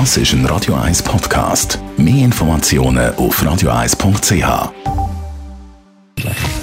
Das 0.00 0.16
ist 0.16 0.32
ein 0.32 0.44
Radio 0.46 0.74
1 0.74 1.04
Podcast. 1.04 1.78
Mehr 1.96 2.24
Informationen 2.24 3.14
auf 3.14 3.40
radio1.ch. 3.40 4.72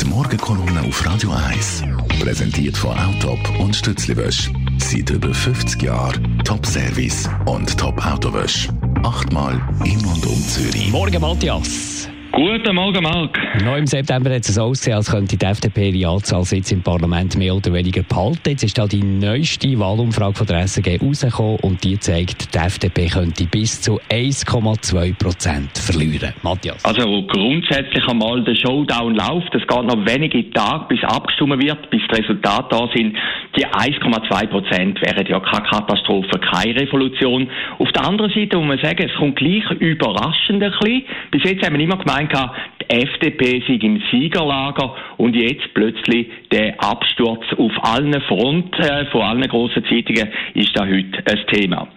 Die 0.01 0.05
Morgenkolumne 0.05 0.81
auf 0.81 1.05
Radio 1.05 1.31
1 1.31 1.81
präsentiert 2.19 2.75
von 2.75 2.91
Autop 2.99 3.39
und 3.57 3.73
Stützliwösch. 3.73 4.51
Seit 4.79 5.11
über 5.11 5.33
50 5.33 5.81
Jahren 5.81 6.41
Top-Service 6.43 7.29
und 7.45 7.77
Top-Autowösch. 7.77 8.67
Achtmal 9.01 9.61
in 9.85 10.03
und 10.03 10.25
um 10.25 10.47
Zürich. 10.49 10.91
Morgen, 10.91 11.21
Matthias. 11.21 12.10
Guten 12.33 12.75
Morgen, 12.75 13.03
Marc. 13.03 13.37
Noch 13.65 13.75
im 13.75 13.85
September 13.85 14.33
hat 14.33 14.47
es 14.47 14.57
ausgesehen, 14.57 14.95
als 14.95 15.11
könnte 15.11 15.35
die 15.35 15.45
FDP 15.45 15.89
ihre 15.89 16.11
Anzahlsitze 16.13 16.75
im 16.75 16.81
Parlament 16.81 17.35
mehr 17.35 17.53
oder 17.53 17.73
weniger 17.73 18.03
behalten. 18.03 18.51
Jetzt 18.51 18.63
ist 18.63 18.77
da 18.77 18.87
die 18.87 19.03
neueste 19.03 19.77
Wahlumfrage 19.77 20.35
von 20.35 20.47
der 20.47 20.65
SRG 20.65 20.97
rausgekommen 21.01 21.57
und 21.57 21.83
die 21.83 21.99
zeigt, 21.99 22.53
die 22.53 22.57
FDP 22.57 23.07
könnte 23.07 23.43
bis 23.47 23.81
zu 23.81 23.99
1,2 24.09 25.13
Prozent 25.17 25.77
verlieren. 25.77 26.33
Matthias. 26.41 26.85
Also 26.85 27.23
grundsätzlich 27.27 28.07
einmal 28.07 28.41
der 28.45 28.55
Showdown 28.55 29.13
läuft. 29.13 29.53
Es 29.53 29.67
geht 29.67 29.83
noch 29.83 30.05
wenige 30.05 30.49
Tage, 30.51 30.85
bis 30.87 31.03
abgestimmt 31.03 31.61
wird, 31.61 31.89
bis 31.89 32.01
die 32.09 32.15
Resultate 32.15 32.67
da 32.69 32.87
sind. 32.95 33.17
Die 33.57 33.65
1,2 33.65 34.47
Prozent 34.47 35.01
wären 35.01 35.25
ja 35.27 35.39
keine 35.41 35.67
Katastrophe, 35.67 36.39
keine 36.39 36.79
Revolution. 36.79 37.49
Auf 37.79 37.91
der 37.91 38.07
anderen 38.07 38.31
Seite 38.31 38.57
muss 38.57 38.67
man 38.67 38.79
sagen, 38.79 39.09
es 39.09 39.15
kommt 39.17 39.35
gleich 39.35 39.69
überraschend 39.71 40.63
ein 40.63 40.71
bisschen. 40.71 41.03
Bis 41.31 41.43
jetzt 41.43 41.65
haben 41.65 41.77
wir 41.77 41.83
immer 41.83 41.97
gemeint, 41.97 42.31
die 42.31 42.89
FDP 42.89 43.61
sei 43.67 43.73
im 43.73 44.01
Siegerlager 44.09 44.95
und 45.17 45.35
jetzt 45.35 45.73
plötzlich 45.73 46.27
der 46.51 46.81
Absturz 46.81 47.43
auf 47.57 47.71
allen 47.83 48.21
Fronten 48.21 48.81
äh, 48.81 49.05
von 49.07 49.21
allen 49.21 49.47
grossen 49.49 49.83
Zeitungen 49.83 50.29
ist 50.53 50.71
da 50.77 50.85
heute 50.85 51.23
ein 51.25 51.47
Thema. 51.51 51.87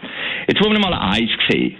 Jetzt 0.48 0.60
wollen 0.64 0.73
wir 0.73 0.90
mal 0.90 0.95
eins 0.95 1.30
sehen. 1.48 1.76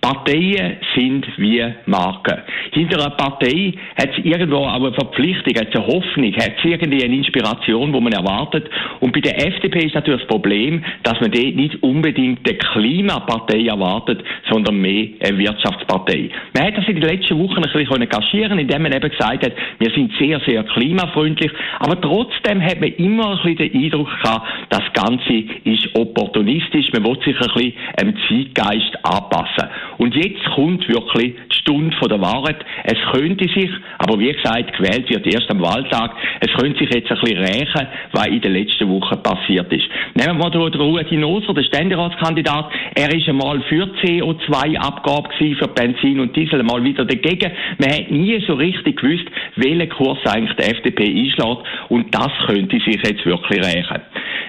Parteien 0.00 0.76
sind 0.94 1.26
wie 1.38 1.64
Marken. 1.86 2.38
Hinter 2.72 3.00
einer 3.00 3.16
Partei 3.16 3.74
hat 3.96 4.10
es 4.16 4.24
irgendwo 4.24 4.58
auch 4.58 4.74
eine 4.74 4.92
Verpflichtung, 4.92 5.54
hat 5.56 5.68
es 5.70 5.74
eine 5.74 5.86
Hoffnung, 5.86 6.32
hat 6.36 6.52
es 6.56 6.64
irgendwie 6.64 7.02
eine 7.02 7.16
Inspiration, 7.16 7.92
die 7.92 8.00
man 8.00 8.12
erwartet. 8.12 8.70
Und 9.00 9.12
bei 9.12 9.20
der 9.20 9.44
FDP 9.44 9.86
ist 9.86 9.94
natürlich 9.96 10.20
das 10.20 10.28
Problem, 10.28 10.84
dass 11.02 11.20
man 11.20 11.32
dort 11.32 11.56
nicht 11.56 11.82
unbedingt 11.82 12.48
eine 12.48 12.58
Klimapartei 12.58 13.66
erwartet, 13.66 14.22
sondern 14.50 14.80
mehr 14.80 15.08
eine 15.20 15.36
Wirtschaftspartei. 15.36 16.30
Man 16.54 16.66
hat 16.66 16.76
das 16.76 16.88
in 16.88 17.00
den 17.00 17.10
letzten 17.10 17.38
Wochen 17.38 17.56
ein 17.56 17.72
bisschen 17.72 18.08
kaschieren, 18.08 18.58
indem 18.58 18.82
man 18.82 18.92
eben 18.92 19.10
gesagt 19.10 19.44
hat, 19.44 19.52
wir 19.80 19.90
sind 19.90 20.12
sehr, 20.18 20.40
sehr 20.46 20.62
klimafreundlich, 20.62 21.50
aber 21.80 22.00
trotzdem 22.00 22.62
hat 22.62 22.80
man 22.80 22.92
immer 22.94 23.30
ein 23.30 23.36
bisschen 23.38 23.72
den 23.72 23.84
Eindruck 23.84 24.08
gehabt, 24.22 24.46
das 24.70 24.84
Ganze 24.92 25.44
ist 25.64 25.88
opportunistisch, 25.94 26.86
man 26.92 27.04
will 27.04 27.18
sich 27.24 27.34
ein 27.34 27.48
bisschen 27.54 27.72
dem 28.00 28.14
Zeitgeist 28.28 29.04
anpassen. 29.04 29.68
Und 29.98 30.14
jetzt 30.14 30.44
kommt 30.54 30.88
wirklich 30.88 31.34
die 31.52 31.56
Stunde 31.56 31.94
der 32.08 32.20
Wahrheit. 32.20 32.64
Es 32.84 32.98
könnte 33.12 33.44
sich, 33.48 33.70
aber 33.98 34.18
wie 34.18 34.32
gesagt, 34.32 34.76
gewählt 34.76 35.10
wird 35.10 35.26
erst 35.26 35.50
am 35.50 35.60
Wahltag, 35.60 36.12
es 36.40 36.52
könnte 36.54 36.78
sich 36.78 36.94
jetzt 36.94 37.10
ein 37.10 37.18
bisschen 37.20 37.38
rächen, 37.38 37.86
was 38.12 38.26
in 38.26 38.40
den 38.40 38.52
letzten 38.52 38.88
Wochen 38.88 39.22
passiert 39.22 39.72
ist. 39.72 39.86
Nehmen 40.14 40.38
wir 40.38 40.50
mal 40.50 40.50
den 40.50 40.80
Ruedi 40.80 41.16
Noser, 41.16 41.52
der 41.52 41.64
Ständeratskandidat. 41.64 42.70
Er 42.94 43.14
ist 43.14 43.28
einmal 43.28 43.60
für 43.62 43.84
CO2-Abgabe 44.02 45.28
für 45.38 45.68
Benzin 45.68 46.20
und 46.20 46.34
Diesel, 46.36 46.60
einmal 46.60 46.82
wieder 46.82 47.04
dagegen. 47.04 47.50
Man 47.78 47.90
hat 47.90 48.10
nie 48.10 48.42
so 48.46 48.54
richtig 48.54 49.00
gewusst, 49.00 49.26
welchen 49.56 49.88
Kurs 49.90 50.18
eigentlich 50.26 50.56
die 50.56 50.70
FDP 50.70 51.04
einschlägt. 51.04 51.62
Und 51.88 52.14
das 52.14 52.30
könnte 52.46 52.78
sich 52.80 53.02
jetzt 53.02 53.26
wirklich 53.26 53.64
rächen. 53.64 54.00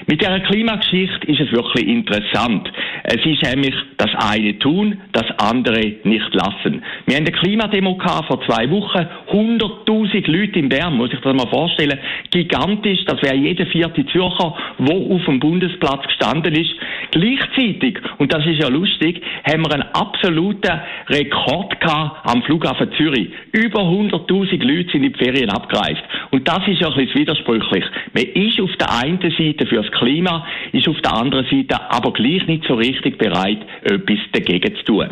Mit 0.09 0.21
dieser 0.21 0.39
Klimageschichte 0.39 1.27
ist 1.27 1.39
es 1.39 1.51
wirklich 1.51 1.87
interessant. 1.87 2.67
Es 3.03 3.23
ist 3.23 3.43
nämlich 3.43 3.75
das 3.97 4.09
eine 4.15 4.57
tun, 4.57 4.99
das 5.11 5.25
andere 5.37 5.97
nicht 6.03 6.33
lassen. 6.33 6.81
Wir 7.05 7.15
haben 7.15 7.27
eine 7.27 7.31
Klimademo 7.31 7.95
vor 8.27 8.41
zwei 8.47 8.67
Wochen. 8.71 9.05
100.000 9.31 10.29
Leute 10.29 10.59
in 10.59 10.69
Bern, 10.69 10.95
muss 10.95 11.13
ich 11.13 11.19
das 11.19 11.35
mal 11.35 11.47
vorstellen. 11.47 11.99
Gigantisch. 12.31 13.05
Das 13.05 13.21
wäre 13.21 13.35
jeder 13.35 13.65
vierte 13.67 14.05
Zürcher, 14.07 14.55
wo 14.77 15.15
auf 15.15 15.25
dem 15.25 15.39
Bundesplatz 15.39 16.05
gestanden 16.07 16.53
ist. 16.53 16.71
Gleichzeitig, 17.11 17.99
und 18.17 18.33
das 18.33 18.45
ist 18.45 18.61
ja 18.61 18.67
lustig, 18.67 19.21
haben 19.43 19.63
wir 19.63 19.73
einen 19.73 19.89
absoluten 19.93 20.79
Rekord 21.07 21.79
gehabt 21.79 22.29
am 22.29 22.43
Flughafen 22.43 22.91
Zürich. 22.97 23.29
Über 23.51 23.81
100.000 23.81 24.63
Leute 24.63 24.91
sind 24.91 25.03
in 25.03 25.13
die 25.13 25.23
Ferien 25.23 25.49
abgereist. 25.49 26.01
Und 26.31 26.47
das 26.47 26.67
ist 26.67 26.81
ja 26.81 26.89
ein 26.89 26.95
bisschen 26.95 27.21
widersprüchlich. 27.21 27.85
Man 28.13 28.23
ist 28.23 28.61
auf 28.61 28.75
der 28.77 28.95
einen 28.99 29.19
Seite 29.19 29.65
fürs 29.67 29.91
Klima, 29.91 30.45
ist 30.71 30.87
auf 30.87 30.99
der 31.01 31.15
anderen 31.15 31.45
Seite 31.45 31.79
aber 31.89 32.13
gleich 32.13 32.45
nicht 32.47 32.65
so 32.67 32.75
richtig 32.75 33.17
bereit, 33.17 33.59
etwas 33.83 34.19
dagegen 34.33 34.75
zu 34.75 34.83
tun. 34.83 35.09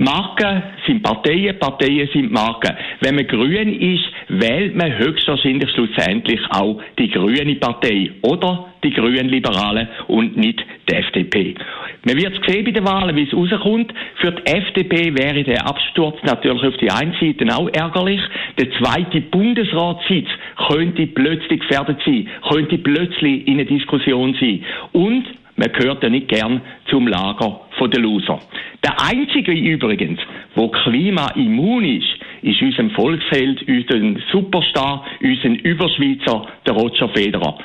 Marken 0.00 0.62
sind 0.86 1.02
Parteien, 1.02 1.58
Parteien 1.58 2.08
sind 2.12 2.30
Marken. 2.30 2.72
Wenn 3.00 3.16
man 3.16 3.26
grün 3.26 3.80
ist, 3.80 4.04
wählt 4.28 4.76
man 4.76 4.96
höchstwahrscheinlich 4.96 5.68
schlussendlich 5.72 6.40
auch 6.50 6.80
die 6.96 7.10
grüne 7.10 7.56
Partei 7.56 8.12
oder 8.22 8.66
die 8.84 8.90
grünen 8.90 9.28
Liberalen 9.28 9.88
und 10.06 10.36
nicht 10.36 10.64
die 10.88 10.94
FDP. 10.94 11.56
Man 12.04 12.16
wird 12.16 12.32
sehen 12.46 12.64
bei 12.64 12.70
den 12.70 12.86
Wahlen, 12.86 13.16
wie 13.16 13.24
es 13.24 13.34
rauskommt. 13.34 13.92
Für 14.20 14.30
die 14.30 14.46
FDP 14.46 15.16
wäre 15.16 15.42
der 15.42 15.66
Absturz 15.66 16.16
natürlich 16.22 16.62
auf 16.62 16.76
die 16.76 16.92
einen 16.92 17.14
Seite 17.20 17.44
auch 17.56 17.68
ärgerlich. 17.72 18.20
Der 18.56 18.70
zweite 18.78 19.20
Bundesratssitz 19.20 20.28
könnte 20.68 21.08
plötzlich 21.08 21.58
gefährdet 21.58 21.98
sein, 22.06 22.28
könnte 22.48 22.78
plötzlich 22.78 23.48
in 23.48 23.54
einer 23.54 23.64
Diskussion 23.64 24.36
sein. 24.40 24.64
Und 24.92 25.24
man 25.58 25.72
gehört 25.72 26.02
ja 26.02 26.08
nicht 26.08 26.28
gern 26.28 26.60
zum 26.88 27.06
Lager 27.06 27.60
der 27.86 28.00
Loser. 28.00 28.40
Der 28.84 28.94
einzige 29.00 29.52
übrigens, 29.52 30.20
wo 30.54 30.68
klimaimmun 30.68 31.84
ist, 31.84 32.08
ist 32.42 32.62
unser 32.62 32.90
Volksheld, 32.90 33.62
unser 33.68 34.20
Superstar, 34.32 35.04
unser 35.20 35.64
Überschweizer, 35.64 36.46
der 36.66 36.74
Roger 36.74 37.08
Federer. 37.10 37.58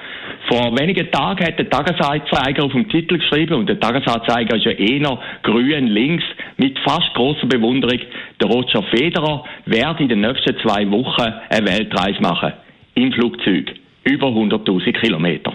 Vor 0.48 0.78
wenigen 0.78 1.09
Tagen 1.12 1.46
hat 1.46 1.58
der 1.58 1.70
Tagesanzeiger 1.70 2.64
auf 2.64 2.72
dem 2.72 2.90
Titel 2.90 3.18
geschrieben, 3.18 3.56
und 3.56 3.70
der 3.70 3.80
Tagesanzeiger 3.80 4.56
ist 4.56 4.66
ja 4.66 4.72
eher 4.72 5.20
grün 5.44 5.88
links, 5.88 6.24
mit 6.58 6.78
fast 6.80 7.14
großer 7.14 7.48
Bewunderung, 7.48 8.00
der 8.42 8.50
Roger 8.50 8.84
Federer 8.84 9.44
werde 9.66 10.04
in 10.04 10.10
den 10.10 10.22
nächsten 10.22 10.58
zwei 10.60 10.90
Wochen 10.92 11.34
eine 11.50 11.68
Weltreise 11.68 12.22
machen. 12.22 12.54
Im 12.96 13.12
Flugzeug. 13.14 13.74
Über 14.04 14.28
100.000 14.28 14.92
Kilometer. 15.00 15.54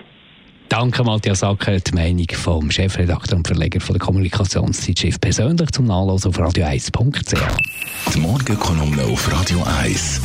Danke, 0.68 1.02
Matthias 1.02 1.42
Acker, 1.42 1.80
die 1.80 1.94
Meinung 1.94 2.26
vom 2.34 2.70
Chefredakteur 2.70 3.38
und 3.38 3.46
Verleger 3.46 3.80
von 3.80 3.94
der 3.94 4.04
Kommunikationszeitschrift 4.04 5.20
persönlich 5.20 5.70
zum 5.70 5.86
Nachlesen 5.86 6.28
auf 6.28 6.38
radio1.ch. 6.38 8.14
Die 8.14 8.18
Morgenkolumne 8.18 9.02
auf 9.04 9.32
Radio 9.32 9.64
1. 9.80 10.20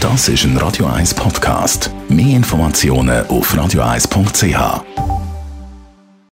Das 0.00 0.28
ist 0.28 0.44
ein 0.44 0.56
Radio 0.58 0.86
1 0.86 1.14
Podcast. 1.14 1.90
Mehr 2.08 2.36
Informationen 2.36 3.26
auf 3.26 3.52
radio1.ch. 3.52 5.13